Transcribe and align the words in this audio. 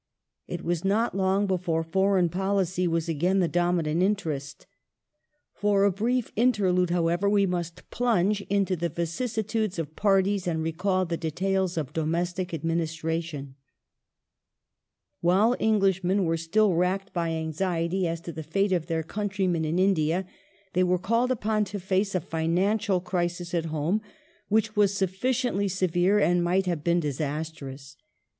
It 0.47 0.63
was 0.63 0.83
not 0.83 1.15
long 1.15 1.45
before 1.45 1.83
foreign 1.83 2.29
policy 2.29 2.87
was 2.87 3.07
again 3.07 3.37
the 3.37 3.47
dominant 3.47 4.01
interest. 4.01 4.65
For 5.53 5.83
a 5.83 5.91
brief 5.91 6.31
inter 6.35 6.71
lude, 6.71 6.89
however, 6.89 7.29
we 7.29 7.45
must 7.45 7.87
plunge 7.91 8.41
into 8.49 8.75
the 8.75 8.89
vicissitudes 8.89 9.77
of 9.77 9.95
parties 9.95 10.47
and 10.47 10.63
recall 10.63 11.05
the 11.05 11.17
details 11.17 11.77
of 11.77 11.93
domestic 11.93 12.51
administration. 12.51 13.53
Financial 13.53 15.17
While 15.21 15.55
Englishmen 15.59 16.23
were 16.25 16.35
still 16.35 16.73
racked 16.73 17.13
by 17.13 17.29
anxiety 17.29 18.07
as 18.07 18.21
to 18.21 18.31
the 18.31 18.41
fate 18.41 18.69
crisis, 18.71 18.87
q£, 18.87 18.99
lY^QYj. 19.03 19.07
countrymen 19.07 19.65
in 19.65 19.77
India, 19.77 20.25
they 20.73 20.83
were 20.83 20.97
called 20.97 21.29
upon 21.29 21.63
to 21.65 21.79
face 21.79 22.15
a 22.15 22.19
ber, 22.19 22.25
1857 22.37 22.65
financial 22.65 23.01
crisis 23.01 23.53
at 23.53 23.65
home, 23.69 24.01
which 24.49 24.75
was 24.75 24.95
sufficiently 24.97 25.67
severe 25.67 26.17
and 26.17 26.43
might 26.43 26.65
have 26.65 26.83
been 26.83 26.99
disastrous. 26.99 27.97